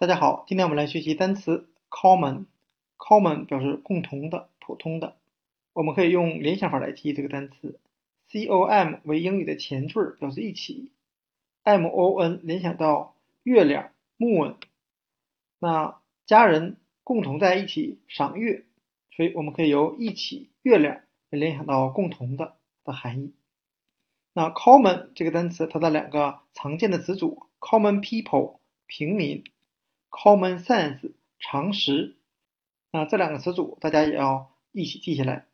[0.00, 2.44] 大家好，今天我们来学习单词 common。
[2.96, 5.16] common 表示共同的、普通的。
[5.72, 7.80] 我们可以用联想法来记这个单词。
[8.30, 10.92] com 为英语的前缀，表示一起。
[11.64, 14.54] mon 联想到月亮 moon。
[15.58, 18.66] 那家人共同在一起赏月，
[19.10, 22.54] 所以我们可以由一起月亮联想到共同的
[22.84, 23.34] 的含义。
[24.32, 29.42] 那 common 这个单词，它的两个常见的词组 common people 平民。
[30.10, 32.16] Common sense 常识，
[32.92, 35.47] 那这两个词组大家也要一起记下来。